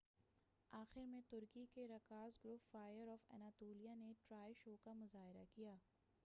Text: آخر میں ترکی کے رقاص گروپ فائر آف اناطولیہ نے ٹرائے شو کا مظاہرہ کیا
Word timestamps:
آخر 0.73 1.03
میں 1.05 1.19
ترکی 1.29 1.65
کے 1.73 1.87
رقاص 1.87 2.39
گروپ 2.45 2.71
فائر 2.71 3.11
آف 3.13 3.25
اناطولیہ 3.29 3.95
نے 3.95 4.11
ٹرائے 4.27 4.53
شو 4.63 4.75
کا 4.83 4.93
مظاہرہ 4.95 5.45
کیا 5.55 5.77